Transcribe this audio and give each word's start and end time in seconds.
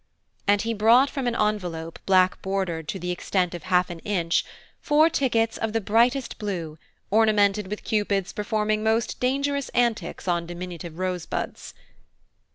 And 0.47 0.63
he 0.63 0.73
brought 0.73 1.11
from 1.11 1.27
an 1.27 1.35
envelope 1.35 1.99
black 2.07 2.41
bordered 2.41 2.87
to 2.87 2.97
the 2.97 3.11
extent 3.11 3.53
of 3.53 3.61
half 3.61 3.91
an 3.91 3.99
inch 3.99 4.43
four 4.79 5.11
tickets 5.11 5.59
of 5.59 5.73
the 5.73 5.79
brightest 5.79 6.39
blue, 6.39 6.79
ornamented 7.11 7.67
with 7.67 7.83
Cupids 7.83 8.33
performing 8.33 8.81
most 8.81 9.19
dangerous 9.19 9.69
antics 9.75 10.27
on 10.27 10.47
diminutive 10.47 10.97
rosebuds. 10.97 11.75